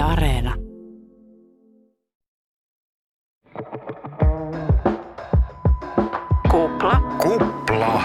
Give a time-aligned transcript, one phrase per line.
[0.00, 0.54] Yle Areena.
[6.50, 7.00] Kupla.
[7.22, 8.02] Kupla.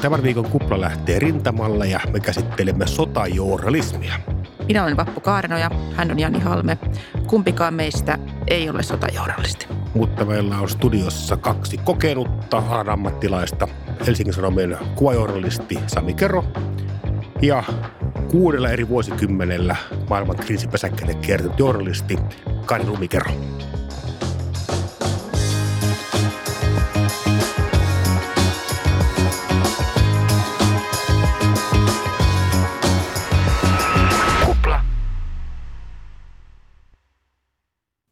[0.00, 4.14] Tämän viikon kupla lähtee rintamalle ja me käsittelemme sotajournalismia.
[4.66, 6.78] Minä olen Vappu Kaarenoja, hän on Jani Halme.
[7.26, 9.77] Kumpikaan meistä ei ole sotajournalisti.
[9.94, 13.68] Mutta meillä on studiossa kaksi kokenutta ammattilaista.
[14.06, 16.44] Helsingin Sanomien kuvajournalisti Sami Kero
[17.42, 17.64] ja
[18.30, 19.76] kuudella eri vuosikymmenellä
[20.08, 22.18] maailman kriisipesäkkeelle kiertänyt journalisti
[22.66, 23.32] Kari Lumikero.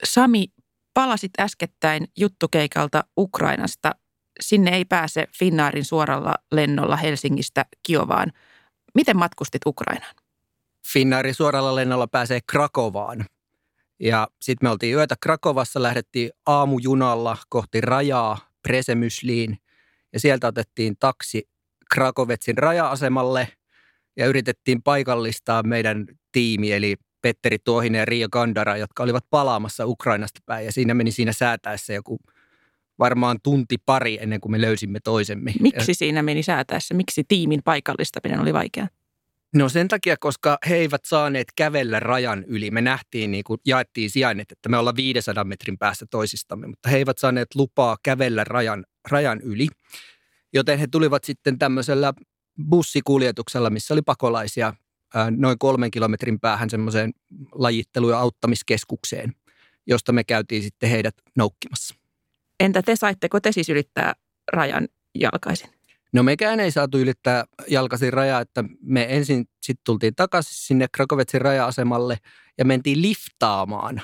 [0.05, 0.56] Sami,
[0.97, 3.95] palasit äskettäin juttukeikalta Ukrainasta.
[4.41, 8.33] Sinne ei pääse Finnaarin suoralla lennolla Helsingistä Kiovaan.
[8.95, 10.15] Miten matkustit Ukrainaan?
[10.93, 13.27] Finnaarin suoralla lennolla pääsee Krakovaan.
[14.01, 19.59] Ja sitten me oltiin yötä Krakovassa, lähdettiin aamujunalla kohti rajaa Presemysliin.
[20.13, 21.49] Ja sieltä otettiin taksi
[21.95, 23.49] Krakovetsin raja-asemalle
[24.17, 26.97] ja yritettiin paikallistaa meidän tiimi, eli
[27.27, 30.67] Petteri Tuohinen ja Riia Kandara, jotka olivat palaamassa Ukrainasta päin.
[30.67, 32.19] Ja siinä meni siinä säätäessä joku
[32.99, 35.53] varmaan tunti pari ennen kuin me löysimme toisemme.
[35.61, 36.95] Miksi siinä meni säätäessä?
[36.95, 38.89] Miksi tiimin paikallistaminen oli vaikeaa?
[39.55, 42.71] No sen takia, koska he eivät saaneet kävellä rajan yli.
[42.71, 46.97] Me nähtiin, niin kuin jaettiin sijainnit, että me ollaan 500 metrin päässä toisistamme, mutta he
[46.97, 49.69] eivät saaneet lupaa kävellä rajan, rajan yli.
[50.53, 52.15] Joten he tulivat sitten tämmöisellä
[52.69, 54.75] bussikuljetuksella, missä oli pakolaisia
[55.31, 57.13] noin kolmen kilometrin päähän semmoiseen
[57.53, 59.33] lajittelu- ja auttamiskeskukseen,
[59.87, 61.95] josta me käytiin sitten heidät noukkimassa.
[62.61, 64.13] Entä te saitteko te siis ylittää
[64.53, 65.71] rajan jalkaisin?
[66.13, 71.41] No mekään ei saatu ylittää jalkaisin rajaa, että me ensin sitten tultiin takaisin sinne Krakovetsin
[71.41, 72.19] raja-asemalle
[72.59, 74.03] ja mentiin liftaamaan.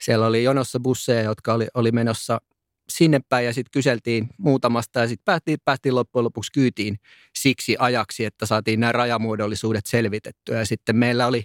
[0.00, 2.40] Siellä oli jonossa busseja, jotka oli, oli menossa
[2.92, 6.98] sinne päin ja sitten kyseltiin muutamasta ja sitten päästiin, päästiin loppujen lopuksi kyytiin
[7.38, 10.58] siksi ajaksi, että saatiin nämä rajamuodollisuudet selvitettyä.
[10.58, 11.44] Ja sitten meillä oli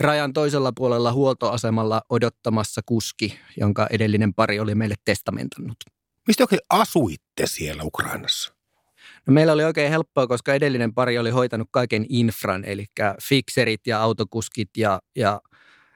[0.00, 5.76] rajan toisella puolella huoltoasemalla odottamassa kuski, jonka edellinen pari oli meille testamentannut.
[6.26, 8.56] Mistä oikein asuitte siellä Ukrainassa?
[9.26, 12.84] No meillä oli oikein helppoa, koska edellinen pari oli hoitanut kaiken infran, eli
[13.22, 15.40] fikserit ja autokuskit ja, ja,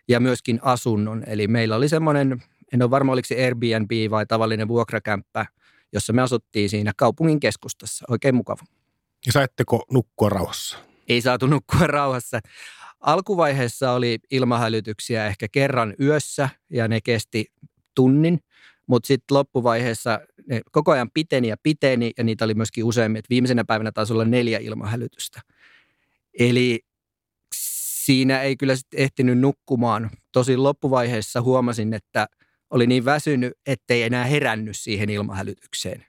[0.09, 1.22] ja myöskin asunnon.
[1.27, 2.43] Eli meillä oli semmoinen,
[2.73, 5.47] en ole varma oliko se Airbnb vai tavallinen vuokrakämppä,
[5.93, 8.05] jossa me asuttiin siinä kaupungin keskustassa.
[8.09, 8.63] Oikein mukava.
[9.27, 10.79] Ja saitteko nukkua rauhassa?
[11.09, 12.41] Ei saatu nukkua rauhassa.
[13.01, 17.47] Alkuvaiheessa oli ilmahälytyksiä ehkä kerran yössä ja ne kesti
[17.95, 18.39] tunnin,
[18.87, 23.23] mutta sitten loppuvaiheessa ne koko ajan piteni ja piteni ja niitä oli myöskin useammin.
[23.31, 25.41] Viimeisenä päivänä taisi olla neljä ilmahälytystä.
[26.39, 26.81] Eli
[27.55, 30.11] siinä ei kyllä sitten ehtinyt nukkumaan.
[30.33, 32.27] Tosin loppuvaiheessa huomasin, että
[32.71, 36.07] oli niin väsynyt, ettei enää herännyt siihen ilmahälytykseen.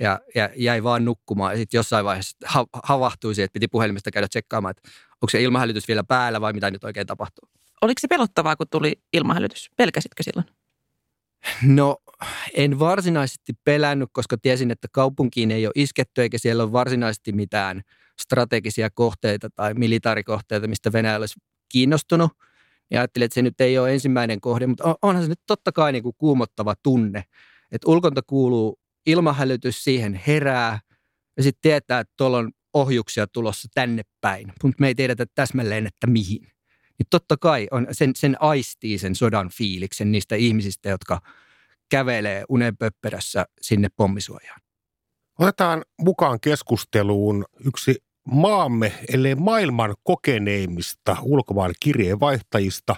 [0.00, 1.52] Ja, ja jäi vaan nukkumaan.
[1.52, 5.42] Ja sitten jossain vaiheessa ha- havahtui siihen, että piti puhelimesta käydä tsekkaamaan, että onko se
[5.42, 7.48] ilmahälytys vielä päällä vai mitä nyt oikein tapahtuu.
[7.82, 9.70] Oliko se pelottavaa, kun tuli ilmahälytys?
[9.76, 10.46] Pelkäsitkö silloin?
[11.62, 11.96] No
[12.54, 17.82] en varsinaisesti pelännyt, koska tiesin, että kaupunkiin ei ole isketty eikä siellä ole varsinaisesti mitään
[18.20, 22.32] strategisia kohteita tai militaarikohteita, mistä Venäjä olisi kiinnostunut.
[22.90, 25.92] Ja ajattelin, että se nyt ei ole ensimmäinen kohde, mutta onhan se nyt totta kai
[25.92, 27.24] niin kuin kuumottava tunne.
[27.72, 30.80] Että ulkonta kuuluu ilmahälytys, siihen herää
[31.36, 35.86] ja sitten tietää, että tuolla on ohjuksia tulossa tänne päin, mutta me ei tiedetä täsmälleen,
[35.86, 36.42] että mihin.
[36.98, 41.20] Niin totta kai on, sen, sen aistii sen sodan fiiliksen niistä ihmisistä, jotka
[41.90, 44.60] kävelee unenpöpperässä sinne pommisuojaan.
[45.38, 47.94] Otetaan mukaan keskusteluun yksi
[48.26, 52.96] maamme, ellei maailman kokeneimmista ulkomaan kirjeenvaihtajista,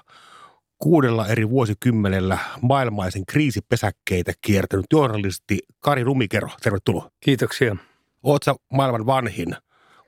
[0.78, 6.48] kuudella eri vuosikymmenellä maailmaisen kriisipesäkkeitä kiertänyt journalisti Kari Rumikero.
[6.62, 7.10] Tervetuloa.
[7.20, 7.76] Kiitoksia.
[8.22, 9.56] Oletko maailman vanhin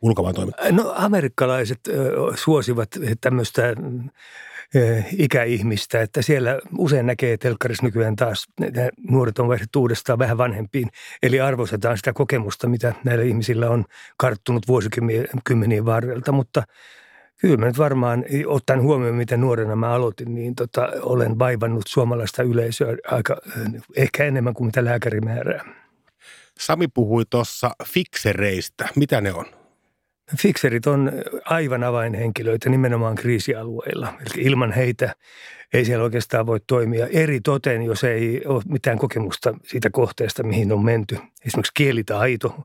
[0.03, 0.73] ulkomaan toimittaja?
[0.73, 1.81] No amerikkalaiset
[2.35, 2.89] suosivat
[3.21, 3.63] tämmöistä
[5.19, 8.47] ikäihmistä, että siellä usein näkee telkkarissa nykyään taas,
[9.11, 10.89] nuoret on vaihdettu uudestaan vähän vanhempiin.
[11.23, 13.85] Eli arvostetaan sitä kokemusta, mitä näillä ihmisillä on
[14.17, 16.63] karttunut vuosikymmenien varrelta, mutta
[17.41, 22.43] Kyllä mä nyt varmaan, ottaen huomioon, miten nuorena mä aloitin, niin tota, olen vaivannut suomalaista
[22.43, 23.37] yleisöä aika,
[23.97, 25.65] ehkä enemmän kuin mitä lääkäri määrää.
[26.59, 28.89] Sami puhui tuossa fiksereistä.
[28.97, 29.47] Mitä ne on?
[30.39, 31.13] Fikserit on
[31.45, 34.09] aivan avainhenkilöitä nimenomaan kriisialueilla.
[34.21, 35.15] Eli ilman heitä
[35.73, 40.73] ei siellä oikeastaan voi toimia eri toten, jos ei ole mitään kokemusta siitä kohteesta, mihin
[40.73, 41.19] on menty.
[41.47, 42.65] Esimerkiksi kielitaito,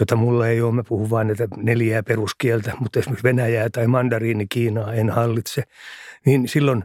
[0.00, 0.74] jota mulla ei ole.
[0.74, 5.62] Mä puhun vain näitä neljää peruskieltä, mutta esimerkiksi Venäjää tai mandariini Kiinaa en hallitse.
[6.26, 6.84] Niin silloin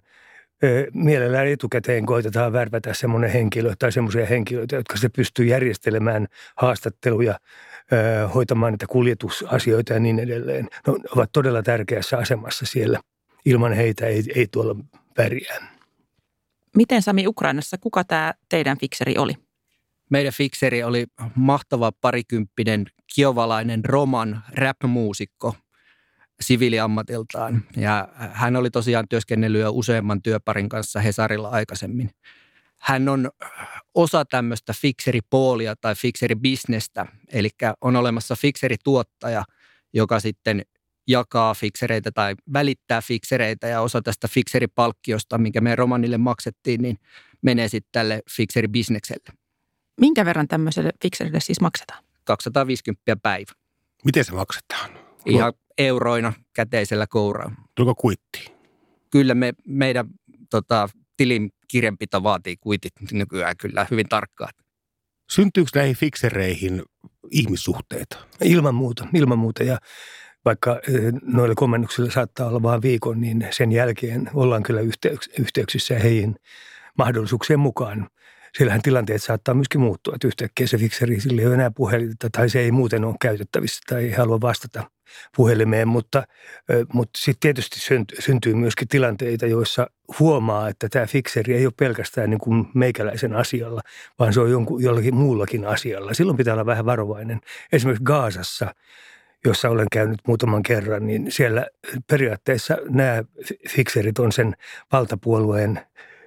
[0.93, 7.39] mielellään etukäteen koitetaan värvätä semmoinen henkilö tai semmoisia henkilöitä, jotka se pystyy järjestelemään haastatteluja,
[8.33, 10.67] hoitamaan niitä kuljetusasioita ja niin edelleen.
[10.87, 12.99] No, ovat todella tärkeässä asemassa siellä.
[13.45, 14.75] Ilman heitä ei, ei tuolla
[15.15, 15.75] pärjää.
[16.75, 19.33] Miten Sami Ukrainassa, kuka tämä teidän fikseri oli?
[20.09, 21.05] Meidän fikseri oli
[21.35, 22.85] mahtava parikymppinen
[23.15, 25.55] kiovalainen roman rap-muusikko
[26.41, 27.63] siviiliammatiltaan.
[27.77, 32.09] Ja hän oli tosiaan työskennellyt jo useamman työparin kanssa Hesarilla aikaisemmin.
[32.85, 33.29] Hän on
[33.95, 37.49] osa tämmöistä fikseripoolia tai fikseribisnestä, eli
[37.81, 39.43] on olemassa fikserituottaja,
[39.93, 40.61] joka sitten
[41.07, 46.97] jakaa fiksereitä tai välittää fiksereitä ja osa tästä fikseripalkkiosta, minkä me romanille maksettiin, niin
[47.41, 49.33] menee sitten tälle fikseribisnekselle.
[50.01, 52.03] Minkä verran tämmöiselle fikserille siis maksetaan?
[52.23, 53.51] 250 päivä.
[54.03, 54.89] Miten se maksetaan?
[55.25, 57.51] Ihan euroina käteisellä kouraa.
[57.75, 58.51] Tuliko kuitti?
[59.11, 60.07] Kyllä me, meidän
[60.49, 64.53] tota, tilin kirjanpito vaatii kuitit nykyään kyllä hyvin tarkkaan.
[65.31, 66.83] Syntyykö näihin fiksereihin
[67.31, 68.17] ihmissuhteita?
[68.43, 69.63] Ilman muuta, ilman muuta.
[69.63, 69.77] Ja
[70.45, 74.81] vaikka eh, noilla komennuksilla saattaa olla vain viikon, niin sen jälkeen ollaan kyllä
[75.39, 76.35] yhteyksissä heihin
[76.97, 78.07] mahdollisuuksien mukaan.
[78.57, 82.49] Siellähän tilanteet saattaa myöskin muuttua, että yhtäkkiä se fikseri sille ei ole enää puhelinta tai
[82.49, 84.91] se ei muuten ole käytettävissä tai ei halua vastata
[85.35, 86.23] puhelimeen, mutta,
[86.93, 87.79] mutta sitten tietysti
[88.19, 89.87] syntyy myöskin tilanteita, joissa
[90.19, 93.81] huomaa, että tämä fikseri ei ole pelkästään niin kuin meikäläisen asialla,
[94.19, 96.13] vaan se on jonkun, jollakin muullakin asialla.
[96.13, 97.41] Silloin pitää olla vähän varovainen.
[97.71, 98.75] Esimerkiksi Gaasassa
[99.45, 101.67] jossa olen käynyt muutaman kerran, niin siellä
[102.09, 103.23] periaatteessa nämä
[103.69, 104.55] fikserit on sen
[104.91, 105.79] valtapuolueen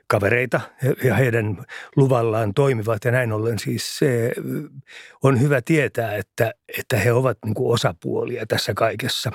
[0.09, 0.61] kavereita
[1.05, 1.65] ja heidän
[1.97, 4.33] luvallaan toimivat ja näin ollen siis se
[5.23, 9.33] on hyvä tietää, että, että he ovat niin kuin osapuolia tässä kaikessa.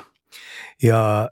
[0.83, 1.29] Ja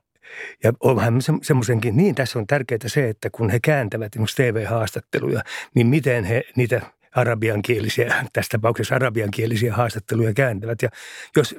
[0.63, 5.41] ja onhan semmoisenkin, niin tässä on tärkeää se, että kun he kääntävät esimerkiksi TV-haastatteluja,
[5.75, 6.81] niin miten he niitä
[7.15, 10.81] arabiankielisiä, tässä tapauksessa arabiankielisiä haastatteluja kääntävät.
[10.81, 10.89] Ja
[11.35, 11.55] jos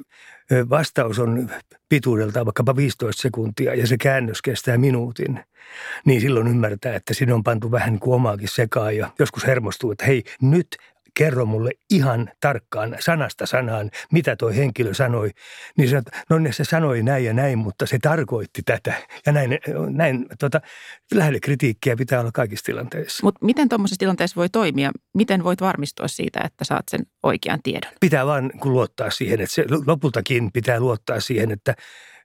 [0.69, 1.49] vastaus on
[1.89, 5.39] pituudeltaan vaikkapa 15 sekuntia ja se käännös kestää minuutin,
[6.05, 9.91] niin silloin ymmärtää, että siinä on pantu vähän niin kuin omaakin sekaan ja joskus hermostuu,
[9.91, 10.77] että hei, nyt
[11.17, 15.29] kerro mulle ihan tarkkaan sanasta sanaan, mitä tuo henkilö sanoi.
[15.77, 18.93] Niin se, no niin se sanoi näin ja näin, mutta se tarkoitti tätä.
[19.25, 20.61] Ja näin, näin tota,
[21.13, 23.23] lähelle kritiikkiä pitää olla kaikissa tilanteissa.
[23.23, 24.91] Mutta miten tuommoisessa tilanteessa voi toimia?
[25.13, 27.91] Miten voit varmistua siitä, että saat sen oikean tiedon?
[27.99, 31.75] Pitää vaan luottaa siihen, että se lopultakin pitää luottaa siihen, että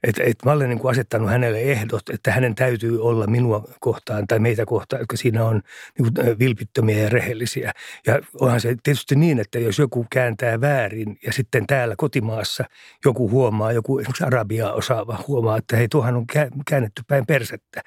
[0.02, 4.26] että et mä olen niin kuin asettanut hänelle ehdot, että hänen täytyy olla minua kohtaan
[4.26, 5.62] tai meitä kohtaan, jotka siinä on
[5.98, 7.72] niin kuin vilpittömiä ja rehellisiä.
[8.06, 12.64] Ja onhan se tietysti niin, että jos joku kääntää väärin ja sitten täällä kotimaassa
[13.04, 16.24] joku huomaa, joku esimerkiksi arabia osaava huomaa, että hei tuohan on
[16.66, 17.80] käännetty päin persettä,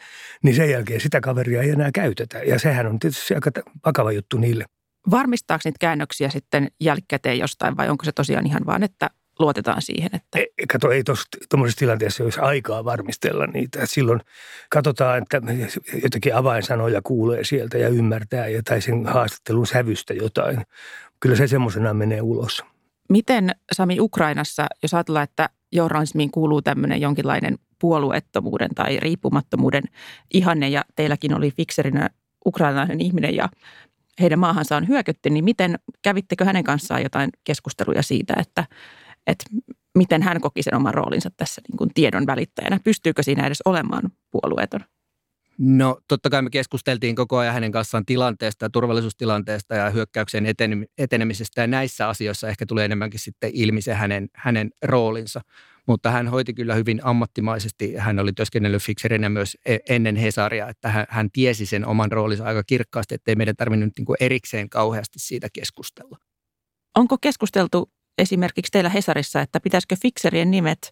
[0.43, 2.37] niin sen jälkeen sitä kaveria ei enää käytetä.
[2.39, 3.51] Ja sehän on tietysti aika
[3.85, 4.65] vakava juttu niille.
[5.11, 9.09] Varmistaako niitä käännöksiä sitten jälkikäteen jostain vai onko se tosiaan ihan vaan, että
[9.41, 10.09] luotetaan siihen.
[10.13, 10.39] Että...
[10.39, 11.03] E, kato, ei
[11.49, 13.85] tuommoisessa tilanteessa olisi aikaa varmistella niitä.
[13.85, 14.21] Silloin
[14.69, 15.41] katsotaan, että
[16.03, 20.61] jotakin avainsanoja kuulee sieltä ja ymmärtää ja tai sen haastattelun sävystä jotain.
[21.19, 22.63] Kyllä se semmoisena menee ulos.
[23.09, 29.83] Miten Sami Ukrainassa, jos ajatellaan, että journalismiin kuuluu tämmöinen jonkinlainen puolueettomuuden tai riippumattomuuden
[30.33, 32.09] ihanne ja teilläkin oli fikserinä
[32.45, 33.49] ukrainalainen ihminen ja
[34.19, 38.65] heidän maahansa on hyökytty, niin miten kävittekö hänen kanssaan jotain keskusteluja siitä, että
[39.27, 39.45] että
[39.97, 42.79] miten hän koki sen oman roolinsa tässä niin kuin tiedon välittäjänä.
[42.83, 44.79] Pystyykö siinä edes olemaan puolueeton?
[45.57, 50.45] No totta kai me keskusteltiin koko ajan hänen kanssaan tilanteesta ja turvallisuustilanteesta ja hyökkäyksen
[50.97, 55.41] etenemisestä ja näissä asioissa ehkä tulee enemmänkin sitten ilmi se hänen, hänen roolinsa.
[55.87, 57.95] Mutta hän hoiti kyllä hyvin ammattimaisesti.
[57.95, 62.45] Hän oli työskennellyt fikserinä myös e-, ennen Hesaria, että hän, hän tiesi sen oman roolinsa
[62.45, 66.17] aika kirkkaasti, ettei meidän tarvinnut niin erikseen kauheasti siitä keskustella.
[66.97, 70.91] Onko keskusteltu esimerkiksi teillä Hesarissa, että pitäisikö fikserien nimet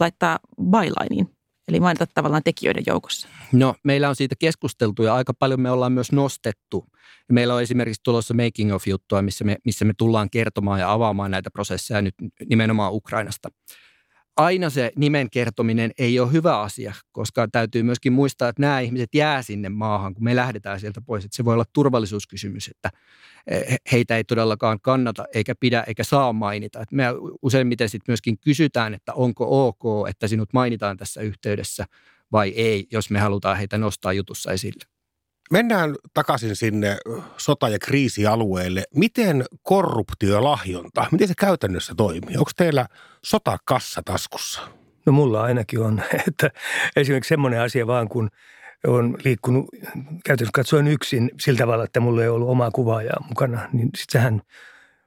[0.00, 0.38] laittaa
[0.70, 1.36] bylinein,
[1.68, 3.28] eli mainita tavallaan tekijöiden joukossa?
[3.52, 6.86] No, meillä on siitä keskusteltu ja aika paljon me ollaan myös nostettu.
[7.32, 11.30] Meillä on esimerkiksi tulossa making of juttua, missä me, missä me tullaan kertomaan ja avaamaan
[11.30, 12.14] näitä prosesseja nyt
[12.48, 13.48] nimenomaan Ukrainasta.
[14.44, 19.14] Aina se nimen kertominen ei ole hyvä asia, koska täytyy myöskin muistaa, että nämä ihmiset
[19.14, 21.24] jää sinne maahan, kun me lähdetään sieltä pois.
[21.24, 22.90] Että se voi olla turvallisuuskysymys, että
[23.92, 26.80] heitä ei todellakaan kannata eikä pidä eikä saa mainita.
[26.80, 27.04] Että me
[27.42, 31.86] useimmiten sitten myöskin kysytään, että onko ok, että sinut mainitaan tässä yhteydessä
[32.32, 34.99] vai ei, jos me halutaan heitä nostaa jutussa esille.
[35.50, 36.96] Mennään takaisin sinne
[37.36, 38.84] sota- ja kriisialueelle.
[38.94, 42.36] Miten korruptio lahjonta, miten se käytännössä toimii?
[42.36, 42.86] Onko teillä
[43.24, 44.60] sotakassa taskussa?
[45.06, 46.50] No mulla ainakin on, että
[46.96, 48.30] esimerkiksi semmoinen asia vaan, kun
[48.86, 49.66] on liikkunut
[50.24, 54.42] käytännössä katsoen yksin sillä tavalla, että mulla ei ollut omaa kuvaajaa mukana, niin sitten sehän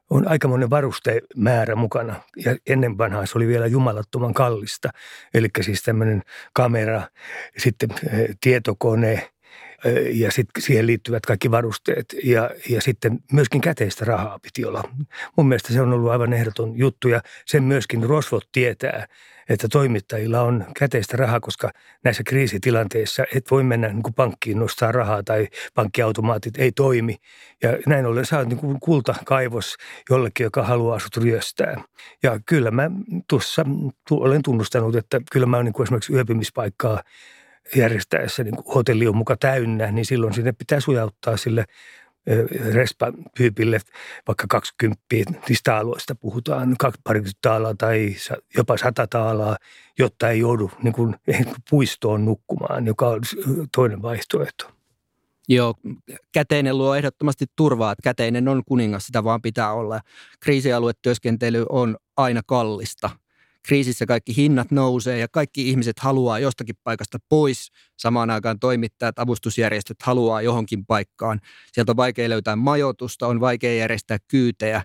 [0.09, 2.15] on aikamoinen varustemäärä mukana.
[2.45, 4.89] Ja ennen vanhaa se oli vielä jumalattoman kallista.
[5.33, 6.21] Eli siis tämmöinen
[6.53, 7.01] kamera,
[7.57, 9.32] sitten eh, tietokone,
[10.11, 14.83] ja sitten siihen liittyvät kaikki varusteet ja, ja sitten myöskin käteistä rahaa piti olla.
[15.37, 19.07] Mun mielestä se on ollut aivan ehdoton juttu ja sen myöskin Rosvot tietää,
[19.49, 21.71] että toimittajilla on käteistä rahaa, koska
[22.03, 27.15] näissä kriisitilanteissa et voi mennä niin kuin pankkiin nostaa rahaa tai pankkiautomaatit ei toimi.
[27.63, 29.75] Ja näin ollen saa niin kuin kultakaivos
[30.09, 31.83] jollekin, joka haluaa sut ryöstää.
[32.23, 32.91] Ja kyllä mä
[33.29, 33.65] tuossa
[34.11, 37.03] olen tunnustanut, että kyllä mä niin kuin esimerkiksi yöpymispaikkaa
[37.75, 41.65] järjestäessä niin hotelli on muka täynnä, niin silloin sinne pitää sujauttaa sille
[42.73, 43.79] respa-tyypille
[44.27, 45.01] vaikka 20
[45.49, 48.15] niistä aloista puhutaan, parikymmentä taalaa tai
[48.57, 49.57] jopa sata taalaa,
[49.99, 51.15] jotta ei joudu niin kuin,
[51.69, 53.21] puistoon nukkumaan, joka on
[53.75, 54.71] toinen vaihtoehto.
[55.47, 55.73] Joo,
[56.33, 59.99] käteinen luo ehdottomasti turvaa, että käteinen on kuningas, sitä vaan pitää olla.
[60.39, 63.09] Kriisialuetyöskentely on aina kallista–
[63.63, 67.71] kriisissä kaikki hinnat nousee ja kaikki ihmiset haluaa jostakin paikasta pois.
[67.97, 71.39] Samaan aikaan toimittajat, avustusjärjestöt haluaa johonkin paikkaan.
[71.71, 74.83] Sieltä on vaikea löytää majoitusta, on vaikea järjestää kyytejä.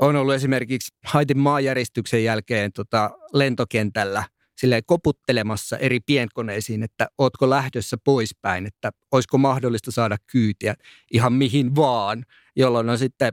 [0.00, 4.24] On ollut esimerkiksi Haitin maanjäristyksen jälkeen tota, lentokentällä
[4.58, 10.74] sille koputtelemassa eri pienkoneisiin, että ootko lähdössä poispäin, että olisiko mahdollista saada kyytiä
[11.12, 12.24] ihan mihin vaan,
[12.56, 13.32] jolloin on sitten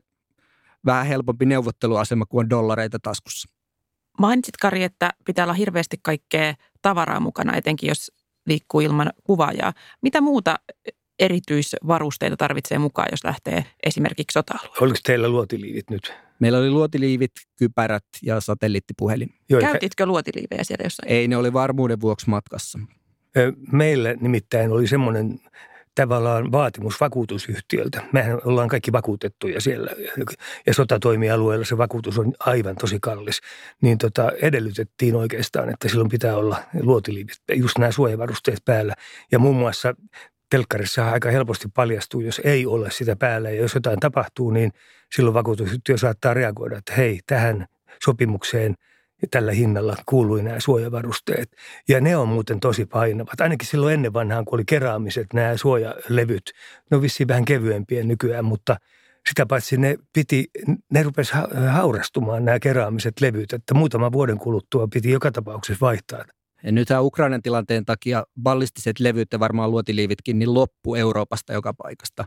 [0.86, 3.61] vähän helpompi neuvotteluasema kuin dollareita taskussa.
[4.22, 8.12] Mainitsit Kari, että pitää olla hirveästi kaikkea tavaraa mukana, etenkin jos
[8.48, 9.74] liikkuu ilman kuvaajaa.
[10.02, 10.60] Mitä muuta
[11.20, 14.78] erityisvarusteita tarvitsee mukaan, jos lähtee esimerkiksi sota-alueelle?
[14.82, 16.14] Oliko teillä luotiliivit nyt?
[16.40, 19.30] Meillä oli luotiliivit, kypärät ja satelliittipuhelin.
[19.50, 21.12] Joo, Käytitkö luotiliivejä siellä jossain?
[21.12, 22.80] Ei, ne oli varmuuden vuoksi matkassa.
[23.72, 25.40] Meillä nimittäin oli semmoinen
[25.96, 28.02] tavallaan vaatimus vakuutusyhtiöltä.
[28.12, 29.92] Mehän ollaan kaikki vakuutettuja siellä
[30.66, 33.42] ja sotatoimialueella se vakuutus on aivan tosi kallis.
[33.82, 38.94] Niin tota, edellytettiin oikeastaan, että silloin pitää olla luotiliivit, just nämä suojavarusteet päällä.
[39.32, 39.96] Ja muun muassa
[40.50, 44.72] telkkarissa aika helposti paljastuu, jos ei ole sitä päällä ja jos jotain tapahtuu, niin
[45.16, 47.66] silloin vakuutusyhtiö saattaa reagoida, että hei, tähän
[48.04, 48.76] sopimukseen–
[49.32, 51.52] tällä hinnalla kuului nämä suojavarusteet.
[51.90, 53.42] Ja ne on muuten tosi painavat.
[53.42, 56.52] Ainakin silloin ennen vanhaan, kun oli keraamiset, nämä suojalevyt,
[56.92, 58.78] ne on vissiin vähän kevyempiä nykyään, mutta
[59.30, 60.46] sitä paitsi ne piti,
[60.92, 61.34] ne rupesi
[61.70, 66.26] haurastumaan nämä keraamiset levyt, että muutaman vuoden kuluttua piti joka tapauksessa vaihtaa.
[66.64, 72.26] Ja nythän Ukrainan tilanteen takia ballistiset levyt ja varmaan luotiliivitkin niin loppu Euroopasta joka paikasta.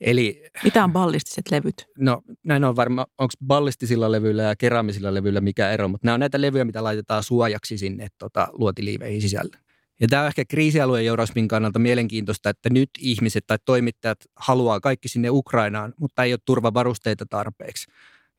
[0.00, 1.86] Eli, Mitä on ballistiset levyt?
[1.98, 6.20] No näin on varmaan, onko ballistisilla levyillä ja keramisilla levyillä mikä ero, mutta nämä on
[6.20, 9.56] näitä levyjä, mitä laitetaan suojaksi sinne tota, luotiliiveihin sisälle.
[10.00, 15.08] Ja tämä on ehkä kriisialueen journalismin kannalta mielenkiintoista, että nyt ihmiset tai toimittajat haluaa kaikki
[15.08, 17.90] sinne Ukrainaan, mutta ei ole turvavarusteita tarpeeksi.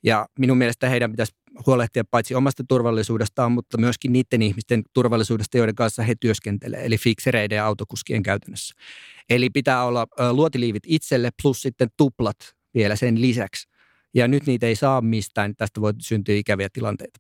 [0.04, 1.34] Ja minun mielestä heidän pitäisi
[1.66, 7.56] huolehtia paitsi omasta turvallisuudestaan, mutta myöskin niiden ihmisten turvallisuudesta, joiden kanssa he työskentelevät, eli fiksereiden
[7.56, 8.76] ja autokuskien käytännössä.
[9.30, 12.38] Eli pitää olla luotiliivit itselle plus sitten tuplat
[12.74, 13.70] vielä sen lisäksi.
[14.14, 17.20] Ja nyt niitä ei saa mistään, tästä voi syntyä ikäviä tilanteita.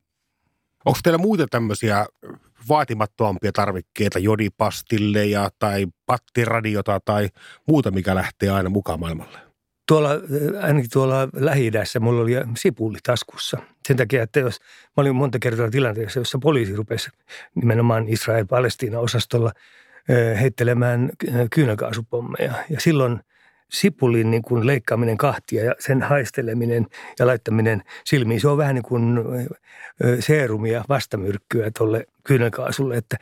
[0.85, 2.05] Onko teillä muita tämmöisiä
[2.69, 7.29] vaatimattomampia tarvikkeita, jodipastilleja tai pattiradiota tai
[7.67, 9.48] muuta, mikä lähtee aina mukaan maailmalle?
[9.89, 10.09] Tuolla,
[10.61, 13.57] ainakin tuolla lähi mulla oli sipuli taskussa.
[13.87, 14.59] Sen takia, että jos
[14.97, 17.09] mä olin monta kertaa tilanteessa, jossa poliisi rupesi
[17.55, 19.51] nimenomaan Israel-Palestiina-osastolla
[20.41, 21.09] heittelemään
[21.55, 22.53] kyynäkaasupommeja.
[22.69, 23.19] Ja silloin
[23.69, 26.87] sipulin niin kuin leikkaaminen kahtia ja sen haisteleminen
[27.19, 29.19] ja laittaminen silmiin, se on vähän niin kuin
[30.19, 33.17] seerumia vastamyrkkyä tuolle kyynäkaasulle, että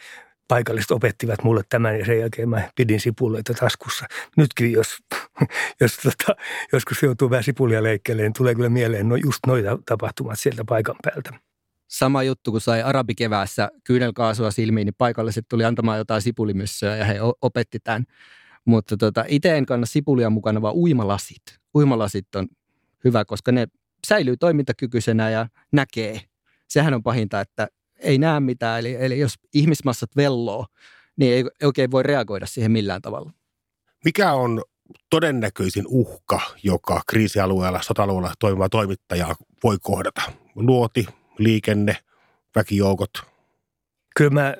[0.48, 4.06] paikalliset opettivat mulle tämän ja sen jälkeen mä pidin sipuleita taskussa.
[4.38, 4.98] Nytkin jos,
[5.82, 6.42] jos tota,
[6.74, 10.96] joskus joutuu vähän sipulia leikkeelle, niin tulee kyllä mieleen no just noita tapahtumat sieltä paikan
[11.04, 11.34] päältä.
[11.88, 17.20] Sama juttu, kun sai arabikeväässä kyynelkaasua silmiin, niin paikalliset tuli antamaan jotain sipulimyssyä ja he
[17.42, 18.04] opetti tämän.
[18.66, 21.42] Mutta tota, itse en kanna sipulia mukana, vaan uimalasit.
[21.76, 22.48] Uimalasit on
[23.04, 23.68] hyvä, koska ne
[24.08, 26.22] säilyy toimintakykyisenä ja näkee.
[26.68, 27.68] Sehän on pahinta, että
[28.00, 28.80] ei näe mitään.
[28.80, 30.66] Eli, eli jos ihmismassat velloo,
[31.18, 33.32] niin ei oikein voi reagoida siihen millään tavalla.
[34.06, 34.62] Mikä on
[35.10, 40.22] todennäköisin uhka, joka kriisialueella, sota-alueella toimiva toimittaja voi kohdata?
[40.56, 41.06] Luoti,
[41.38, 41.98] liikenne,
[42.56, 43.10] väkijoukot?
[44.16, 44.56] Kyllä mä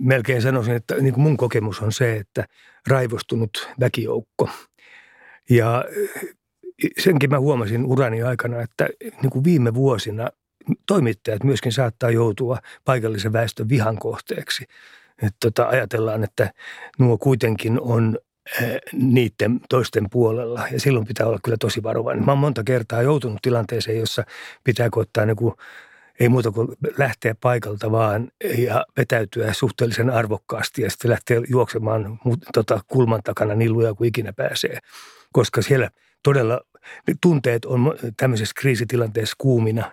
[0.00, 2.44] melkein sanoisin, että niin kuin mun kokemus on se, että
[2.88, 4.48] raivostunut väkijoukko.
[5.50, 5.84] Ja
[6.98, 8.88] senkin mä huomasin urani aikana, että
[9.22, 10.30] niin kuin viime vuosina
[10.86, 14.64] toimittajat myöskin saattaa joutua paikallisen väestön vihan kohteeksi.
[15.22, 16.52] Että tota, ajatellaan, että
[16.98, 18.18] nuo kuitenkin on
[18.92, 22.24] niiden toisten puolella ja silloin pitää olla kyllä tosi varovainen.
[22.24, 24.24] Mä oon monta kertaa joutunut tilanteeseen, jossa
[24.64, 25.54] pitää ottaa niin kuin,
[26.20, 26.68] ei muuta kuin
[26.98, 32.18] lähteä paikalta vaan ja vetäytyä suhteellisen arvokkaasti ja sitten lähteä juoksemaan
[32.54, 34.78] tota, kulman takana niin lujaa kuin ikinä pääsee.
[35.32, 35.90] Koska siellä
[36.22, 36.60] todella
[37.20, 39.92] tunteet on tämmöisessä kriisitilanteessa kuumina.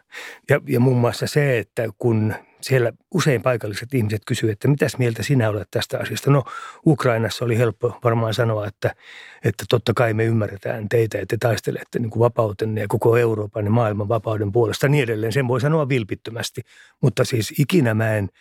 [0.49, 5.23] Ja, ja muun muassa se, että kun siellä usein paikalliset ihmiset kysyvät, että mitäs mieltä
[5.23, 6.31] sinä olet tästä asiasta.
[6.31, 6.43] No
[6.87, 8.95] Ukrainassa oli helppo varmaan sanoa, että,
[9.43, 13.65] että totta kai me ymmärretään teitä, että te taistelette niin kuin vapautenne ja koko Euroopan
[13.65, 15.33] ja maailman vapauden puolesta niin edelleen.
[15.33, 16.61] Sen voi sanoa vilpittömästi,
[17.01, 18.29] mutta siis ikinä mä en–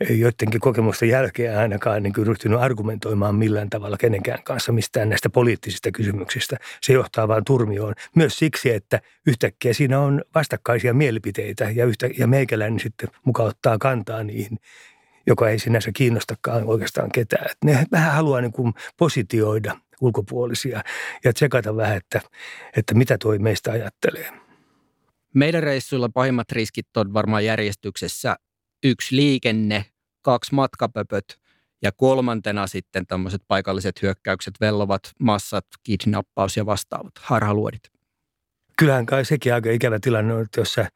[0.00, 6.56] joidenkin kokemusten jälkeen ainakaan niin ryhtynyt argumentoimaan millään tavalla kenenkään kanssa mistään näistä poliittisista kysymyksistä.
[6.82, 7.94] Se johtaa vain turmioon.
[8.16, 13.78] Myös siksi, että yhtäkkiä siinä on vastakkaisia mielipiteitä ja, yhtä, ja meikäläinen sitten mukaan ottaa
[13.78, 14.58] kantaa niihin,
[15.26, 17.50] joka ei sinänsä kiinnostakaan oikeastaan ketään.
[17.50, 20.82] Et ne vähän haluaa niin kuin positioida ulkopuolisia
[21.24, 22.20] ja tsekata vähän, että,
[22.76, 24.32] että mitä toi meistä ajattelee.
[25.34, 28.36] Meidän reissuilla pahimmat riskit on varmaan järjestyksessä
[28.84, 29.84] yksi liikenne,
[30.22, 31.38] kaksi matkapöpöt
[31.82, 37.82] ja kolmantena sitten tämmöiset paikalliset hyökkäykset, vellovat massat, kidnappaus ja vastaavat, harhaluodit.
[38.78, 40.88] Kyllähän kai sekin aika ikävä tilanne on, että jos sä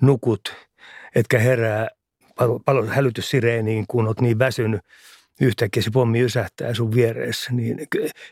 [0.00, 0.54] nukut,
[1.14, 1.88] etkä herää
[2.64, 4.80] paljon hälytyssireeniin, kun oot niin väsynyt,
[5.40, 7.78] yhtäkkiä se pommi ysähtää sun viereessä, niin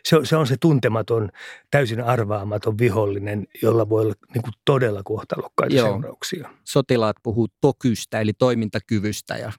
[0.03, 1.29] se on, se on se tuntematon,
[1.71, 5.87] täysin arvaamaton vihollinen, jolla voi olla niin kuin todella kohtalokkaita Joo.
[5.87, 6.49] seurauksia.
[6.63, 9.51] Sotilaat puhuu tokystä eli toimintakyvystä ja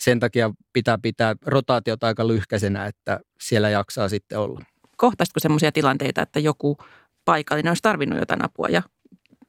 [0.00, 4.60] sen takia pitää pitää rotaatiota aika lyhkäisenä, että siellä jaksaa sitten olla.
[4.96, 6.76] Kohtaisitko sellaisia tilanteita, että joku
[7.24, 8.82] paikallinen olisi tarvinnut jotain apua ja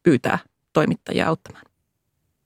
[0.04, 0.40] pyytää
[0.74, 1.71] toimittajia auttamaan?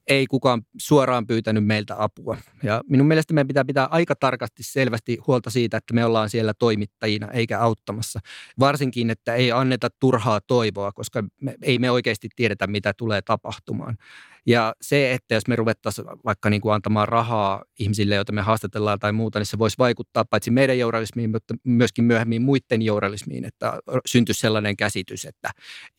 [0.07, 2.37] Ei kukaan suoraan pyytänyt meiltä apua.
[2.63, 6.53] Ja minun mielestä meidän pitää pitää aika tarkasti selvästi huolta siitä, että me ollaan siellä
[6.59, 8.19] toimittajina eikä auttamassa.
[8.59, 13.97] Varsinkin, että ei anneta turhaa toivoa, koska me, ei me oikeasti tiedetä, mitä tulee tapahtumaan.
[14.47, 18.99] Ja se, että jos me ruvettaisiin vaikka niin kuin antamaan rahaa ihmisille, joita me haastatellaan
[18.99, 23.79] tai muuta, niin se voisi vaikuttaa paitsi meidän journalismiin, mutta myöskin myöhemmin muiden journalismiin, että
[24.05, 25.51] syntyisi sellainen käsitys, että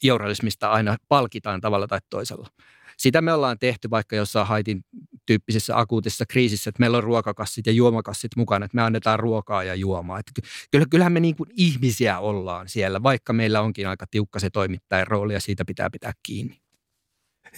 [0.02, 2.48] journalismista aina palkitaan tavalla tai toisella.
[2.96, 4.84] Sitä me ollaan tehty vaikka jossain haitin
[5.26, 9.74] tyyppisessä akuutissa kriisissä, että meillä on ruokakassit ja juomakassit mukana, että me annetaan ruokaa ja
[9.74, 10.18] juomaa.
[10.18, 10.32] Että
[10.70, 15.06] kyllä, kyllähän me niin kuin ihmisiä ollaan siellä, vaikka meillä onkin aika tiukka se toimittajan
[15.06, 16.60] rooli ja siitä pitää pitää kiinni.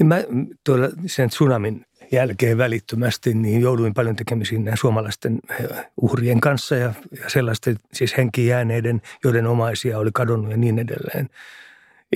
[0.04, 0.24] Mä
[0.64, 7.30] tuolla sen tsunamin jälkeen välittömästi niin jouduin paljon tekemisiin suomalaisten eh, uhrien kanssa ja, ja
[7.30, 11.28] sellaisten siis henki jääneiden, joiden omaisia oli kadonnut ja niin edelleen.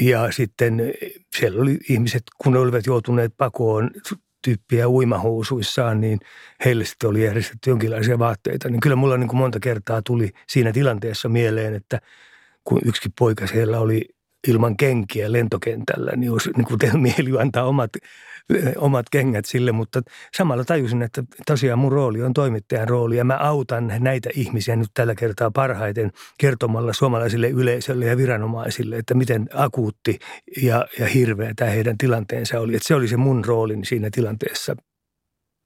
[0.01, 0.93] Ja sitten
[1.39, 3.91] siellä oli ihmiset, kun ne olivat joutuneet pakoon
[4.45, 6.19] tyyppiä uimahousuissaan, niin
[6.65, 8.69] heille sitten oli järjestetty jonkinlaisia vaatteita.
[8.69, 12.01] Niin kyllä mulla niin kuin monta kertaa tuli siinä tilanteessa mieleen, että
[12.65, 14.09] kun yksi poika siellä oli
[14.49, 17.91] ilman kenkiä lentokentällä, niin olisi niin kuin tehnyt mieli antaa omat
[18.77, 20.03] omat kengät sille, mutta
[20.37, 24.91] samalla tajusin, että tosiaan mun rooli on toimittajan rooli ja mä autan näitä ihmisiä nyt
[24.95, 30.19] tällä kertaa parhaiten kertomalla suomalaisille yleisölle ja viranomaisille, että miten akuutti
[30.63, 32.75] ja, ja hirveä tämä heidän tilanteensa oli.
[32.75, 34.77] Että se oli se mun roolin siinä tilanteessa.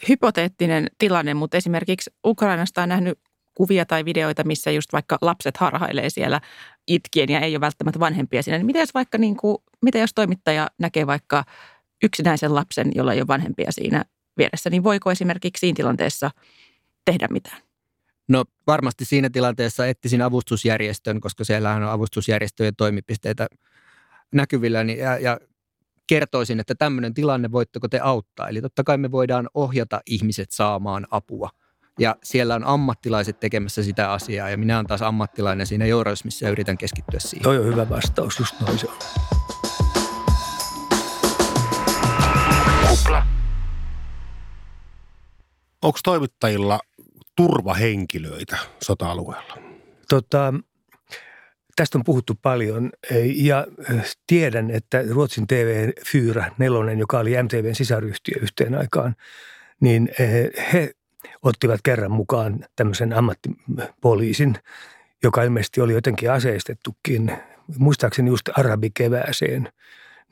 [0.09, 3.19] Hypoteettinen tilanne, mutta esimerkiksi Ukrainasta on nähnyt
[3.57, 6.40] kuvia tai videoita, missä just vaikka lapset harhailee siellä
[6.88, 8.59] itkien ja ei ole välttämättä vanhempia siinä.
[8.59, 11.45] Niin miten jos vaikka niin kuin, miten jos toimittaja näkee vaikka
[12.03, 14.05] yksinäisen lapsen, jolla ei ole vanhempia siinä
[14.38, 16.31] vieressä, niin voiko esimerkiksi siinä tilanteessa
[17.05, 17.62] tehdä mitään?
[18.29, 23.47] No varmasti siinä tilanteessa etsisin avustusjärjestön, koska siellä on avustusjärjestöjen toimipisteitä
[24.35, 25.40] näkyvillä niin, ja, ja
[26.07, 28.49] kertoisin, että tämmöinen tilanne, voitteko te auttaa?
[28.49, 31.51] Eli totta kai me voidaan ohjata ihmiset saamaan apua.
[31.99, 36.51] Ja siellä on ammattilaiset tekemässä sitä asiaa ja minä olen taas ammattilainen siinä journalismissa ja
[36.51, 37.43] yritän keskittyä siihen.
[37.43, 38.97] Toi on hyvä vastaus, just noin se on.
[45.83, 46.81] Onko toimittajilla
[47.37, 49.59] turvahenkilöitä sota-alueella?
[50.09, 50.55] Tota,
[51.77, 52.91] tästä on puhuttu paljon
[53.35, 53.67] ja
[54.27, 59.17] tiedän, että Ruotsin TV Fyra nelonen, joka oli MTVn sisaryhtiö yhteen aikaan,
[59.81, 60.09] niin
[60.73, 60.91] he
[61.43, 64.55] ottivat kerran mukaan tämmöisen ammattipoliisin,
[65.23, 67.33] joka ilmeisesti oli jotenkin aseistettukin,
[67.79, 69.73] muistaakseni just arabikevääseen,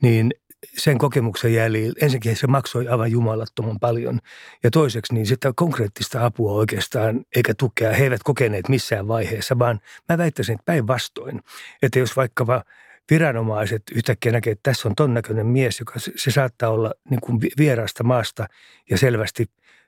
[0.01, 0.31] niin
[0.77, 4.19] sen kokemuksen jäljillä, ensinnäkin se maksoi aivan jumalattoman paljon.
[4.63, 9.79] Ja toiseksi niin sitä konkreettista apua oikeastaan, eikä tukea, he eivät kokeneet missään vaiheessa, vaan
[10.09, 11.41] mä väittäisin, että päinvastoin.
[11.81, 12.63] Että jos vaikka
[13.09, 17.21] viranomaiset yhtäkkiä näkee, että tässä on ton näköinen mies, joka se, se saattaa olla niin
[17.21, 18.47] kuin vieraasta maasta
[18.89, 19.45] ja selvästi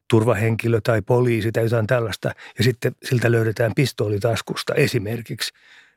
[0.09, 5.53] turvahenkilö tai poliisi tai jotain tällaista, ja sitten siltä löydetään pistooli taskusta esimerkiksi,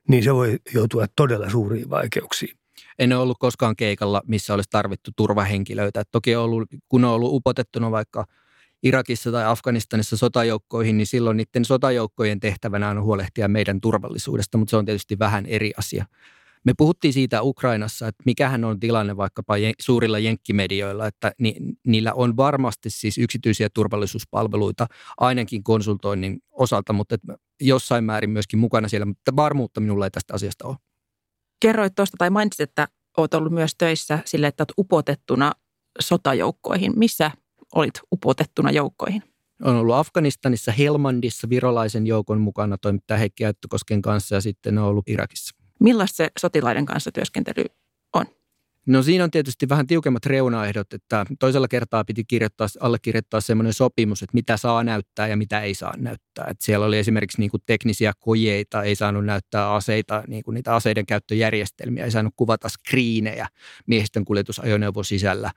[0.08, 2.56] niin se voi joutua todella suuriin vaikeuksiin.
[2.98, 6.02] En ole ollut koskaan keikalla, missä olisi tarvittu turvahenkilöitä.
[6.12, 8.24] Toki on ollut, kun on ollut upotettuna vaikka
[8.82, 14.76] Irakissa tai Afganistanissa sotajoukkoihin, niin silloin niiden sotajoukkojen tehtävänä on huolehtia meidän turvallisuudesta, mutta se
[14.76, 16.04] on tietysti vähän eri asia.
[16.64, 22.36] Me puhuttiin siitä Ukrainassa, että mikähän on tilanne vaikkapa suurilla jenkkimedioilla, että ni, niillä on
[22.36, 24.86] varmasti siis yksityisiä turvallisuuspalveluita
[25.18, 27.16] ainakin konsultoinnin osalta, mutta
[27.60, 30.76] jossain määrin myöskin mukana siellä, mutta varmuutta minulla ei tästä asiasta ole.
[31.60, 35.52] Kerroit tuosta tai mainitsit, että olet ollut myös töissä sille, että olet upotettuna
[36.00, 36.92] sotajoukkoihin.
[36.98, 37.30] Missä
[37.74, 39.22] olit upotettuna joukkoihin?
[39.62, 45.08] On ollut Afganistanissa, Helmandissa virolaisen joukon mukana toimittaja Heikki Äyttökosken kanssa ja sitten on ollut
[45.08, 45.59] Irakissa.
[45.80, 47.64] Millaista se sotilaiden kanssa työskentely
[48.14, 48.26] on?
[48.86, 54.22] No siinä on tietysti vähän tiukemmat reunaehdot, että toisella kertaa piti kirjoittaa, allekirjoittaa semmoinen sopimus,
[54.22, 56.46] että mitä saa näyttää ja mitä ei saa näyttää.
[56.50, 60.74] Että siellä oli esimerkiksi niin kuin teknisiä kojeita, ei saanut näyttää aseita, niin kuin niitä
[60.74, 63.48] aseiden käyttöjärjestelmiä, ei saanut kuvata skriinejä
[63.86, 65.50] miehistön kuljetusajoneuvon sisällä.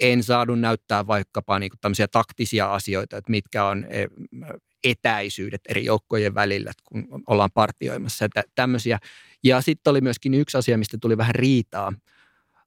[0.00, 4.06] En saanut näyttää vaikkapa niin kuin taktisia asioita, että mitkä on e,
[4.84, 8.98] etäisyydet eri joukkojen välillä, kun ollaan partioimassa ja tämmöisiä.
[9.44, 11.92] Ja sitten oli myöskin yksi asia, mistä tuli vähän riitaa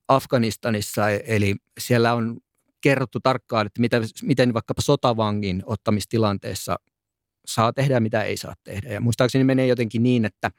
[0.07, 2.37] Afganistanissa, eli siellä on
[2.81, 6.75] kerrottu tarkkaan, että mitä, miten vaikkapa sotavangin ottamistilanteessa
[7.45, 8.93] saa tehdä ja mitä ei saa tehdä.
[8.93, 10.51] Ja muistaakseni menee jotenkin niin, että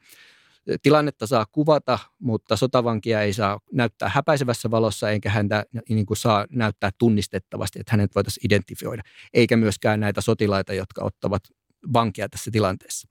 [0.81, 6.45] tilannetta saa kuvata, mutta sotavankia ei saa näyttää häpäisevässä valossa, eikä häntä niin kuin saa
[6.49, 11.43] näyttää tunnistettavasti, että hänet voitaisiin identifioida, eikä myöskään näitä sotilaita, jotka ottavat
[11.93, 13.07] vankia tässä tilanteessa.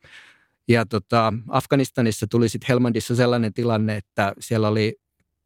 [0.69, 4.97] Ja tota, Afganistanissa tuli sitten Helmandissa sellainen tilanne, että siellä oli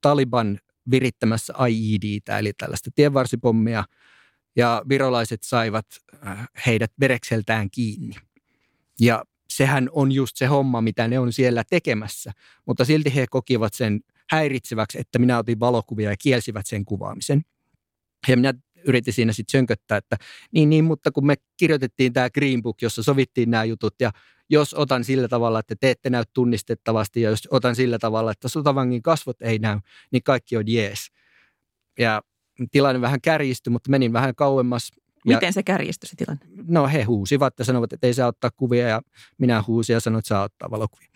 [0.00, 0.58] Taliban
[0.90, 3.84] virittämässä IED, eli tällaista tienvarsipommia,
[4.56, 5.86] ja virolaiset saivat
[6.26, 8.14] äh, heidät verekseltään kiinni.
[9.00, 9.24] Ja
[9.58, 12.32] sehän on just se homma, mitä ne on siellä tekemässä,
[12.66, 17.42] mutta silti he kokivat sen häiritseväksi, että minä otin valokuvia ja kielsivät sen kuvaamisen.
[18.28, 18.54] Ja minä
[18.86, 20.16] yritin siinä sitten sönköttää, että
[20.52, 24.10] niin, niin, mutta kun me kirjoitettiin tämä Green Book, jossa sovittiin nämä jutut ja
[24.50, 28.48] jos otan sillä tavalla, että te ette näy tunnistettavasti ja jos otan sillä tavalla, että
[28.48, 29.78] sotavangin kasvot ei näy,
[30.12, 31.08] niin kaikki on jees.
[31.98, 32.22] Ja
[32.70, 34.90] tilanne vähän kärjistyi, mutta menin vähän kauemmas.
[35.26, 36.46] Miten se kärjistyi se tilanne?
[36.66, 39.02] No he huusivat ja sanovat, että ei saa ottaa kuvia ja
[39.38, 41.08] minä huusin ja sanoin, että saa ottaa valokuvia.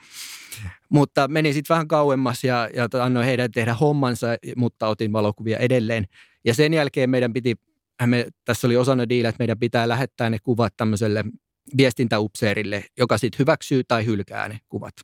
[0.88, 6.04] Mutta menin sitten vähän kauemmas ja, ja annoin heidän tehdä hommansa, mutta otin valokuvia edelleen.
[6.44, 7.54] Ja sen jälkeen meidän piti,
[8.06, 11.24] me, tässä oli osana diillä, että meidän pitää lähettää ne kuvat tämmöiselle
[11.76, 14.94] viestintäupseerille, joka sitten hyväksyy tai hylkää ne kuvat.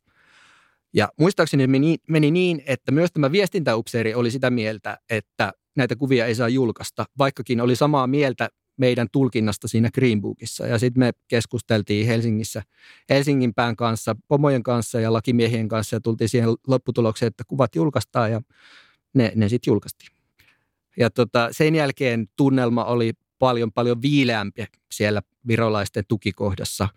[0.95, 6.27] Ja muistaakseni meni, meni niin, että myös tämä viestintäupseeri oli sitä mieltä, että näitä kuvia
[6.27, 10.67] ei saa julkaista, vaikkakin oli samaa mieltä meidän tulkinnasta siinä Greenbookissa.
[10.67, 12.63] Ja sitten me keskusteltiin Helsingissä
[13.11, 18.33] Helsingin pään kanssa, pomojen kanssa ja lakimiehien kanssa ja tultiin siihen lopputulokseen, että kuvat julkaistaan
[18.33, 18.41] ja
[19.15, 20.11] ne, ne sitten julkaistiin.
[20.97, 26.89] Ja tota, sen jälkeen tunnelma oli paljon, paljon viileämpi siellä virolaisten tukikohdassa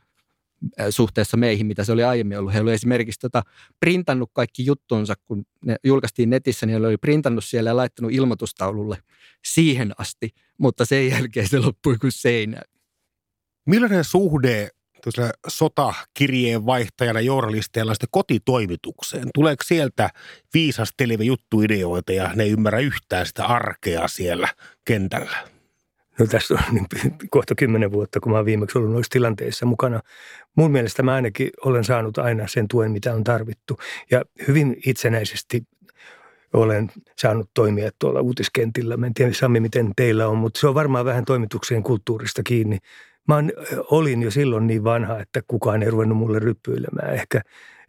[0.89, 2.53] suhteessa meihin, mitä se oli aiemmin ollut.
[2.53, 3.43] He olivat esimerkiksi tota,
[3.79, 8.97] printannut kaikki juttunsa, kun ne julkaistiin netissä, niin he oli printannut siellä ja laittanut ilmoitustaululle
[9.45, 10.29] siihen asti,
[10.61, 12.61] mutta sen jälkeen se loppui kuin seinä.
[13.65, 14.69] Millainen suhde
[15.47, 19.27] sotakirjeen vaihtajana journalisteilla sitten kotitoimitukseen?
[19.33, 20.09] Tuleeko sieltä
[20.53, 24.47] viisastelevia juttuideoita ja ne ei ymmärrä yhtään sitä arkea siellä
[24.85, 25.37] kentällä?
[26.19, 26.85] No tässä on niin,
[27.29, 29.99] kohta kymmenen vuotta, kun mä oon viimeksi ollut noissa tilanteissa mukana.
[30.57, 33.77] Mun mielestä mä ainakin olen saanut aina sen tuen, mitä on tarvittu.
[34.11, 35.63] Ja hyvin itsenäisesti
[36.53, 38.97] olen saanut toimia tuolla uutiskentillä.
[38.97, 42.77] Mä en tiedä Sami, miten teillä on, mutta se on varmaan vähän toimituksien kulttuurista kiinni.
[43.27, 43.35] Mä
[43.91, 47.13] olin jo silloin niin vanha, että kukaan ei ruvennut mulle ryppyilemään.
[47.13, 47.41] Ehkä,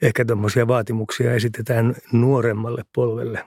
[0.03, 3.45] ehkä tämmöisiä vaatimuksia esitetään nuoremmalle polvelle.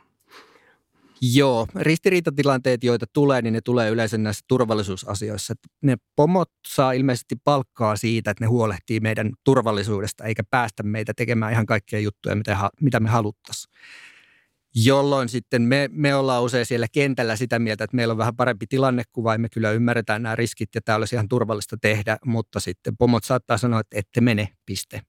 [1.22, 5.54] Joo, ristiriitatilanteet, joita tulee, niin ne tulee yleensä näissä turvallisuusasioissa.
[5.82, 11.52] Ne pomot saa ilmeisesti palkkaa siitä, että ne huolehtii meidän turvallisuudesta, eikä päästä meitä tekemään
[11.52, 13.74] ihan kaikkia juttuja, mitä, mitä me haluttaisiin.
[14.76, 18.68] Jolloin sitten me, me ollaan usein siellä kentällä sitä mieltä, että meillä on vähän parempi
[18.68, 22.98] tilannekuva ja me kyllä ymmärretään nämä riskit ja tämä olisi ihan turvallista tehdä, mutta sitten
[22.98, 25.02] pomot saattaa sanoa, että ette mene, piste.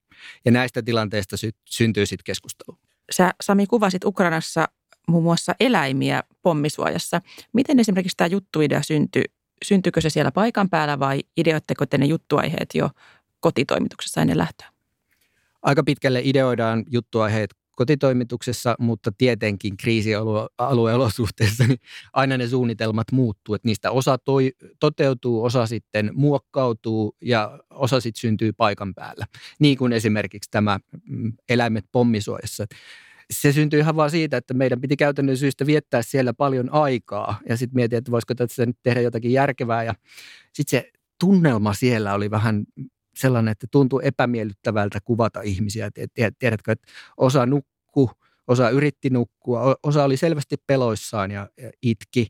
[0.44, 2.79] Ja näistä tilanteista sy- syntyy sitten keskustelu.
[3.12, 4.68] Sä Sami kuvasit Ukrainassa
[5.09, 7.20] muun muassa eläimiä pommisuojassa.
[7.52, 9.24] Miten esimerkiksi tämä juttuidea syntyi?
[9.64, 12.90] Syntyykö se siellä paikan päällä vai ideoitteko te ne juttuaiheet jo
[13.40, 14.68] kotitoimituksessa ennen lähtöä?
[15.62, 21.79] Aika pitkälle ideoidaan juttuaiheet kotitoimituksessa, mutta tietenkin kriisialueolosuhteissa niin
[22.12, 23.55] aina ne suunnitelmat muuttuu.
[23.55, 29.27] Että niistä osa toi, toteutuu, osa sitten muokkautuu ja osa sitten syntyy paikan päällä.
[29.59, 32.67] Niin kuin esimerkiksi tämä mm, eläimet pommisuojassa.
[33.31, 37.57] Se syntyi ihan vaan siitä, että meidän piti käytännön syystä viettää siellä paljon aikaa ja
[37.57, 39.95] sitten mietin, että voisiko tässä nyt tehdä jotakin järkevää ja
[40.53, 42.65] sitten se tunnelma siellä oli vähän
[43.16, 45.90] sellainen, että tuntuu epämiellyttävältä kuvata ihmisiä.
[46.38, 48.11] Tiedätkö, että osa nukkuu,
[48.46, 51.48] osa yritti nukkua, osa oli selvästi peloissaan ja
[51.83, 52.26] itki.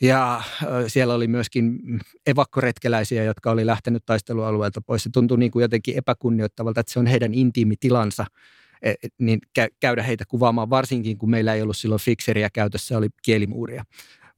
[0.00, 0.42] Ja
[0.86, 1.80] siellä oli myöskin
[2.26, 5.02] evakkoretkeläisiä, jotka oli lähtenyt taistelualueelta pois.
[5.02, 8.26] Se tuntui niin kuin jotenkin epäkunnioittavalta, että se on heidän intiimi tilansa,
[8.82, 9.38] e, niin
[9.80, 13.84] käydä heitä kuvaamaan, varsinkin kun meillä ei ollut silloin fikseriä käytössä, oli kielimuuria.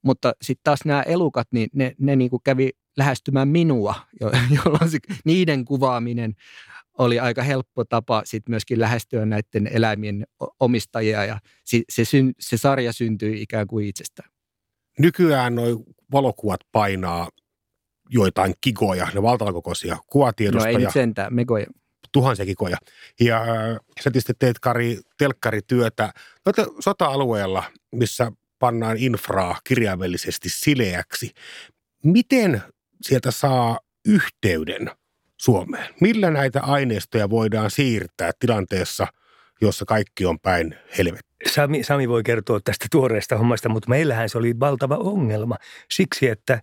[0.03, 3.95] Mutta sitten taas nämä elukat, niin ne, ne niin kuin kävi lähestymään minua,
[4.65, 6.35] jolloin se, niiden kuvaaminen
[6.99, 10.27] oli aika helppo tapa sit myöskin lähestyä näiden eläimien
[10.61, 12.05] omistajia ja se, se,
[12.41, 14.31] se sarja syntyi ikään kuin itsestään.
[14.99, 15.67] Nykyään nuo
[16.13, 17.29] valokuvat painaa
[18.11, 20.69] joitain kikoja, ne valtakokoisia kuvatiedosta.
[20.69, 21.67] No ei nyt sentään, megoja.
[22.13, 22.77] Tuhansia kikoja.
[23.21, 23.49] Ja äh,
[24.01, 26.13] sä tietysti teet Kari telkkarityötä
[26.81, 31.31] sota-alueella, missä pannaan infraa kirjaimellisesti sileäksi.
[32.05, 32.63] Miten
[33.03, 34.91] sieltä saa yhteyden
[35.37, 35.95] Suomeen?
[36.01, 39.07] Millä näitä aineistoja voidaan siirtää tilanteessa,
[39.61, 41.31] jossa kaikki on päin helvettiä?
[41.47, 45.57] Sami, Sami voi kertoa tästä tuoreesta hommasta, mutta meillähän se oli valtava ongelma.
[45.91, 46.63] Siksi, että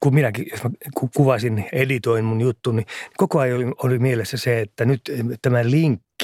[0.00, 0.70] kun minäkin mä
[1.16, 5.00] kuvasin, editoin mun juttu, niin koko ajan oli, oli mielessä se, että nyt
[5.42, 5.62] tämä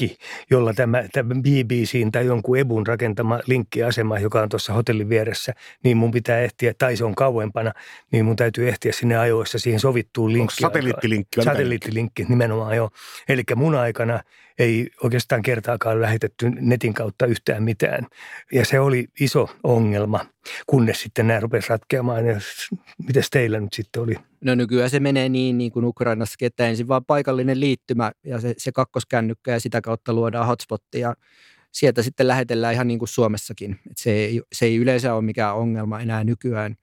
[0.01, 5.53] linkki, jolla tämä, tämä BBCin tai jonkun Ebun rakentama linkkiasema, joka on tuossa hotellin vieressä,
[5.83, 7.71] niin mun pitää ehtiä, tai se on kauempana,
[8.11, 10.61] niin mun täytyy ehtiä sinne ajoissa siihen sovittuun linkkiin.
[10.61, 11.41] Satelliittilinkki?
[11.41, 12.89] Satelliittilinkki nimenomaan, joo.
[13.29, 14.19] Eli mun aikana
[14.59, 18.07] ei oikeastaan kertaakaan lähetetty netin kautta yhtään mitään.
[18.51, 20.25] Ja se oli iso ongelma,
[20.67, 22.25] kunnes sitten nämä rupesi ratkeamaan.
[22.25, 22.35] Ja
[23.07, 24.15] miten teillä nyt sitten oli?
[24.41, 28.53] No nykyään se menee niin, niin kuin Ukrainassa, että ensin vaan paikallinen liittymä ja se,
[28.57, 31.13] se kakkoskännykkä ja sitä kautta luodaan hotspottia.
[31.71, 33.79] Sieltä sitten lähetellään ihan niin kuin Suomessakin.
[33.91, 36.75] Et se, ei, se ei yleensä ole mikään ongelma enää nykyään.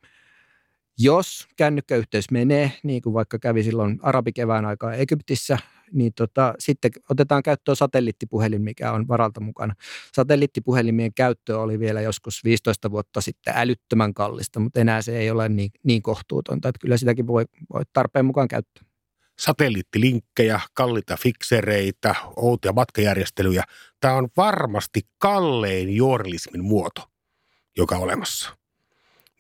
[0.99, 5.59] Jos kännykkäyhteys menee, niin kuin vaikka kävi silloin arabikevään aikaa Egyptissä,
[5.93, 9.75] niin tota, sitten otetaan käyttöön satelliittipuhelin, mikä on varalta mukana.
[10.13, 15.49] Satelliittipuhelimien käyttö oli vielä joskus 15 vuotta sitten älyttömän kallista, mutta enää se ei ole
[15.49, 18.85] niin, niin kohtuutonta, että kyllä sitäkin voi, voi tarpeen mukaan käyttää.
[19.39, 23.65] Satelliittilinkkejä, kalliita fiksereitä, outoja matkajärjestelyjä.
[24.01, 27.03] Tämä on varmasti kallein journalismin muoto,
[27.77, 28.66] joka on olemassa.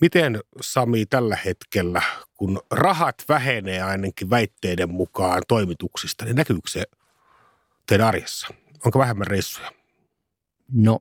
[0.00, 2.02] Miten Sami tällä hetkellä,
[2.34, 6.84] kun rahat vähenee ainakin väitteiden mukaan toimituksista, niin näkyykö se
[7.88, 8.48] teidän arjessa?
[8.84, 9.72] Onko vähemmän reissuja?
[10.72, 10.98] No,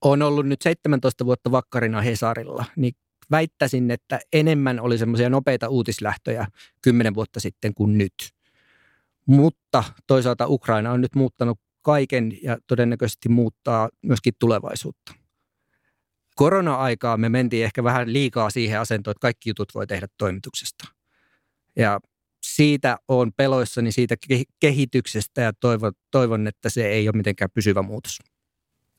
[0.00, 2.94] on ollut nyt 17 vuotta vakkarina Hesarilla, niin
[3.30, 6.46] väittäisin, että enemmän oli semmoisia nopeita uutislähtöjä
[6.82, 8.14] 10 vuotta sitten kuin nyt.
[9.26, 15.25] Mutta toisaalta Ukraina on nyt muuttanut kaiken ja todennäköisesti muuttaa myöskin tulevaisuutta
[16.36, 20.84] korona-aikaa me mentiin ehkä vähän liikaa siihen asentoon, että kaikki jutut voi tehdä toimituksesta.
[21.76, 22.00] Ja
[22.42, 24.16] siitä on peloissani siitä
[24.60, 28.18] kehityksestä ja toivon, toivon, että se ei ole mitenkään pysyvä muutos.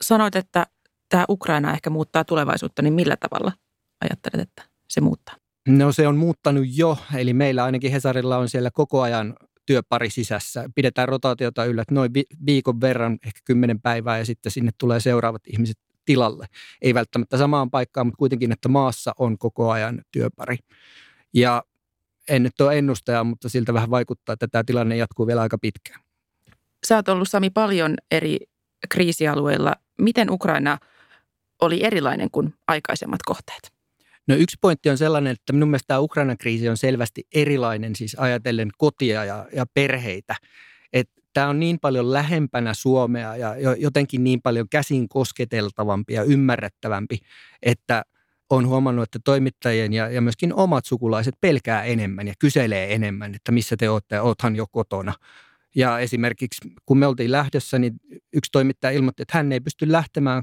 [0.02, 0.66] Sanoit, että
[1.08, 3.52] tämä Ukraina ehkä muuttaa tulevaisuutta, niin millä tavalla
[4.00, 5.36] ajattelet, että se muuttaa?
[5.68, 9.34] No se on muuttanut jo, eli meillä ainakin Hesarilla on siellä koko ajan
[9.66, 10.64] työpari sisässä.
[10.74, 12.10] Pidetään rotaatiota yllä, että noin
[12.46, 16.46] viikon verran, ehkä kymmenen päivää ja sitten sinne tulee seuraavat ihmiset tilalle.
[16.82, 20.56] Ei välttämättä samaan paikkaan, mutta kuitenkin, että maassa on koko ajan työpari.
[21.34, 21.62] Ja
[22.28, 26.00] en nyt ole ennustaja, mutta siltä vähän vaikuttaa, että tämä tilanne jatkuu vielä aika pitkään.
[26.86, 28.38] Sä oot ollut Sami paljon eri
[28.88, 29.74] kriisialueilla.
[29.98, 30.78] Miten Ukraina
[31.60, 33.72] oli erilainen kuin aikaisemmat kohteet?
[34.28, 38.16] No yksi pointti on sellainen, että minun mielestä tämä Ukrainan kriisi on selvästi erilainen, siis
[38.18, 40.36] ajatellen kotia ja, ja perheitä
[41.32, 47.18] tämä on niin paljon lähempänä Suomea ja jotenkin niin paljon käsin kosketeltavampi ja ymmärrettävämpi,
[47.62, 48.04] että
[48.50, 53.52] on huomannut, että toimittajien ja, ja myöskin omat sukulaiset pelkää enemmän ja kyselee enemmän, että
[53.52, 55.14] missä te olette, oothan jo kotona.
[55.74, 57.94] Ja esimerkiksi kun me oltiin lähdössä, niin
[58.32, 60.42] yksi toimittaja ilmoitti, että hän ei pysty lähtemään,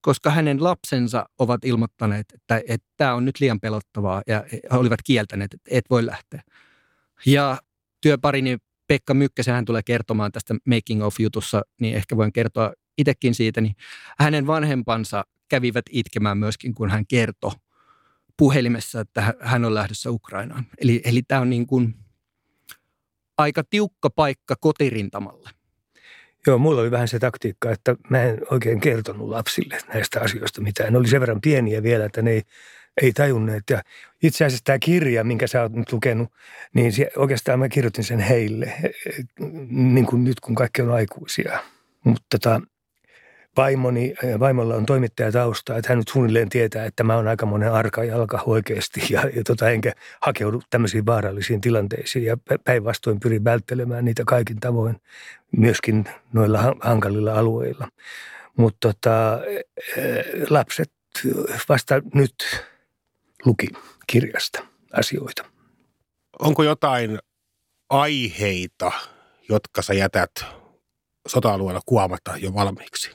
[0.00, 5.00] koska hänen lapsensa ovat ilmoittaneet, että, että tämä on nyt liian pelottavaa ja he olivat
[5.04, 6.42] kieltäneet, että et voi lähteä.
[7.26, 7.58] Ja
[8.00, 13.60] työparini Pekka Mykkäsen, hän tulee kertomaan tästä Making of-jutussa, niin ehkä voin kertoa itsekin siitä,
[13.60, 13.76] niin
[14.18, 17.52] hänen vanhempansa kävivät itkemään myöskin, kun hän kertoi
[18.36, 20.66] puhelimessa, että hän on lähdössä Ukrainaan.
[20.78, 21.94] Eli, eli tämä on niin kuin
[23.38, 25.50] aika tiukka paikka kotirintamalle.
[26.46, 30.92] Joo, mulla oli vähän se taktiikka, että mä en oikein kertonut lapsille näistä asioista mitään.
[30.92, 32.42] Ne oli sen verran pieniä vielä, että ne ei,
[33.02, 33.62] ei tajunneet.
[33.70, 33.82] Ja
[34.22, 36.32] itse asiassa tämä kirja, minkä sä oot nyt lukenut,
[36.74, 38.72] niin oikeastaan mä kirjoitin sen heille,
[39.68, 41.58] niin kuin nyt kun kaikki on aikuisia.
[42.04, 42.60] Mutta tota,
[43.56, 48.42] vaimoni, vaimolla on toimittajatausta, että hän nyt suunnilleen tietää, että mä oon aika monen arkajalka
[48.46, 54.60] oikeasti ja, ja tota, enkä hakeudu tämmöisiin vaarallisiin tilanteisiin ja päinvastoin pyrin välttelemään niitä kaikin
[54.60, 54.96] tavoin
[55.56, 57.88] myöskin noilla hankalilla alueilla.
[58.56, 59.40] Mutta tota,
[60.50, 60.92] lapset
[61.68, 62.34] vasta nyt
[63.44, 63.68] luki
[64.06, 65.44] kirjasta asioita.
[66.38, 67.18] Onko jotain
[67.90, 68.92] aiheita,
[69.48, 70.30] jotka sä jätät
[71.28, 73.10] sota-alueella kuvaamatta jo valmiiksi?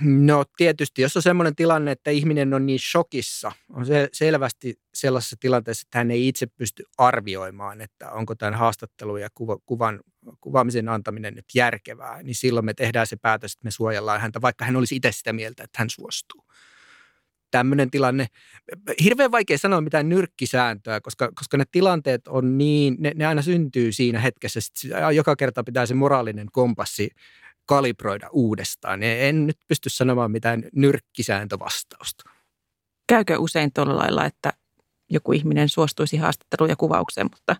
[0.00, 5.36] No tietysti, jos on sellainen tilanne, että ihminen on niin shokissa, on se selvästi sellaisessa
[5.40, 10.00] tilanteessa, että hän ei itse pysty arvioimaan, että onko tämän haastattelun ja kuva, kuvan,
[10.40, 14.64] kuvaamisen antaminen nyt järkevää, niin silloin me tehdään se päätös, että me suojellaan häntä, vaikka
[14.64, 16.44] hän olisi itse sitä mieltä, että hän suostuu.
[17.50, 18.26] Tämmöinen tilanne,
[19.02, 23.92] hirveän vaikea sanoa mitään nyrkkisääntöä, koska, koska ne tilanteet on niin, ne, ne aina syntyy
[23.92, 24.60] siinä hetkessä.
[24.60, 27.10] Sitten joka kerta pitää se moraalinen kompassi
[27.66, 29.02] kalibroida uudestaan.
[29.02, 32.30] En nyt pysty sanomaan mitään nyrkkisääntövastausta.
[33.08, 34.52] Käykö usein tuolla lailla, että
[35.10, 37.56] joku ihminen suostuisi haastatteluun ja kuvaukseen, mutta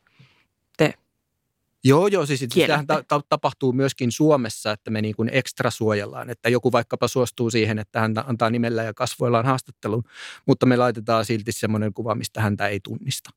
[1.88, 6.30] Joo, joo, siis tämähän ta- ta- tapahtuu myöskin Suomessa, että me niin kuin ekstra suojellaan,
[6.30, 10.02] että joku vaikkapa suostuu siihen, että hän antaa nimellä ja kasvoillaan haastattelun,
[10.46, 13.30] mutta me laitetaan silti semmoinen kuva, mistä häntä ei tunnista.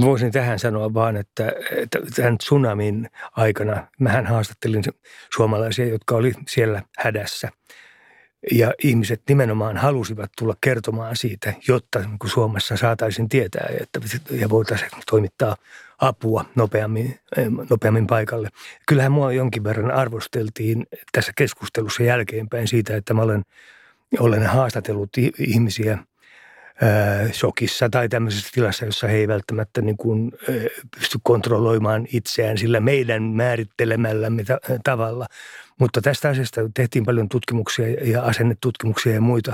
[0.00, 4.84] Voisin tähän sanoa vaan, että, että tämän tsunamin aikana mähän haastattelin
[5.36, 7.48] suomalaisia, jotka oli siellä hädässä.
[8.52, 14.90] Ja ihmiset nimenomaan halusivat tulla kertomaan siitä, jotta kun Suomessa saataisiin tietää että, ja voitaisiin
[15.10, 15.56] toimittaa
[15.98, 17.18] apua nopeammin,
[17.70, 18.48] nopeammin paikalle.
[18.88, 23.42] Kyllähän mua jonkin verran arvosteltiin tässä keskustelussa jälkeenpäin siitä, että mä olen,
[24.18, 25.98] olen haastatellut ihmisiä–
[27.32, 30.32] shokissa tai tämmöisessä tilassa, jossa he ei välttämättä niin kuin,
[30.98, 34.44] pysty kontrolloimaan itseään sillä meidän määrittelemällämme
[34.84, 35.26] tavalla.
[35.80, 39.52] Mutta tästä asiasta tehtiin paljon tutkimuksia ja asennetutkimuksia ja muita,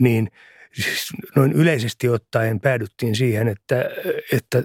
[0.00, 0.30] niin
[0.72, 3.84] siis noin yleisesti ottaen päädyttiin siihen, että,
[4.32, 4.62] että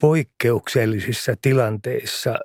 [0.00, 2.38] poikkeuksellisissa tilanteissa–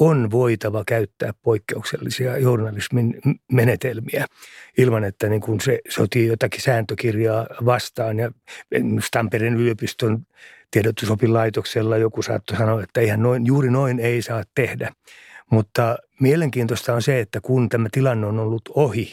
[0.00, 3.20] on voitava käyttää poikkeuksellisia journalismin
[3.52, 4.26] menetelmiä
[4.78, 8.18] ilman, että niin kuin se sotii jotakin sääntökirjaa vastaan.
[8.18, 8.32] Ja
[9.10, 10.26] Tampereen yliopiston
[10.70, 14.92] tiedotusopilaitoksella joku saattoi sanoa, että eihän noin, juuri noin ei saa tehdä.
[15.50, 19.12] Mutta mielenkiintoista on se, että kun tämä tilanne on ollut ohi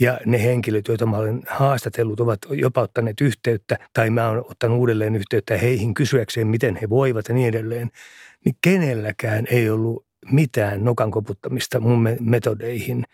[0.00, 4.78] ja ne henkilöt, joita mä olen haastatellut, ovat jopa ottaneet yhteyttä tai mä olen ottanut
[4.78, 7.90] uudelleen yhteyttä heihin kysyäkseen, miten he voivat ja niin edelleen–
[8.44, 13.04] niin kenelläkään ei ollut mitään nokan koputtamista mun metodeihin.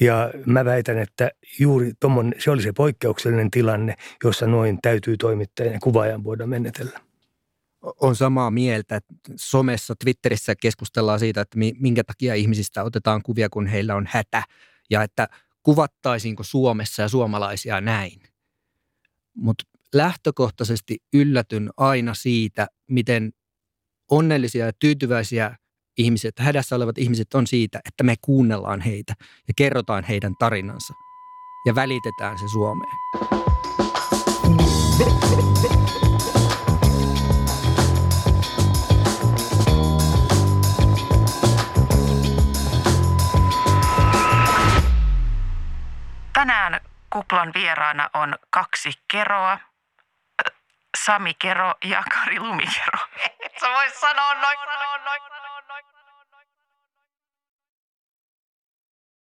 [0.00, 3.94] Ja mä väitän, että juuri tommon, se oli se poikkeuksellinen tilanne,
[4.24, 7.00] jossa noin täytyy toimittajan ja kuvaajan voida menetellä.
[7.82, 13.66] On samaa mieltä, että somessa, Twitterissä keskustellaan siitä, että minkä takia ihmisistä otetaan kuvia, kun
[13.66, 14.42] heillä on hätä.
[14.90, 15.28] Ja että
[15.62, 18.22] kuvattaisiinko Suomessa ja suomalaisia näin.
[19.34, 19.64] Mutta
[19.94, 23.32] lähtökohtaisesti yllätyn aina siitä, miten
[24.10, 25.56] onnellisia ja tyytyväisiä
[25.98, 29.14] ihmiset, hädässä olevat ihmiset on siitä, että me kuunnellaan heitä
[29.48, 30.94] ja kerrotaan heidän tarinansa
[31.66, 32.96] ja välitetään se Suomeen.
[46.32, 49.58] Tänään kuplan vieraana on kaksi keroa,
[50.98, 52.98] Sami Kero ja Kari Lumikero.
[53.40, 55.22] Et sä voi sanoa noin, sanoa noin,